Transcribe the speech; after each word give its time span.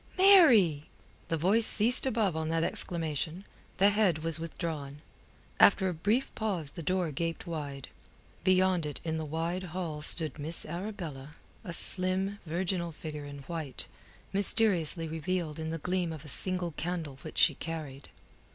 "Mary!" 0.17 0.89
The 1.27 1.37
voice 1.37 1.67
ceased 1.67 2.07
above 2.07 2.35
on 2.35 2.49
that 2.49 2.63
exclamation, 2.63 3.45
the 3.77 3.91
head 3.91 4.23
was 4.23 4.39
withdrawn. 4.39 5.03
After 5.59 5.87
a 5.89 5.93
brief 5.93 6.33
pause 6.33 6.71
the 6.71 6.81
door 6.81 7.11
gaped 7.11 7.45
wide. 7.45 7.89
Beyond 8.43 8.87
it 8.87 8.99
in 9.03 9.17
the 9.17 9.25
wide 9.25 9.61
hall 9.61 10.01
stood 10.01 10.39
Miss 10.39 10.65
Arabella, 10.65 11.35
a 11.63 11.71
slim, 11.71 12.39
virginal 12.47 12.91
figure 12.91 13.25
in 13.25 13.43
white, 13.43 13.87
mysteriously 14.33 15.07
revealed 15.07 15.59
in 15.59 15.69
the 15.69 15.77
gleam 15.77 16.11
of 16.11 16.25
a 16.25 16.27
single 16.27 16.71
candle 16.77 17.19
which 17.21 17.37
she 17.37 17.53
carried. 17.53 18.09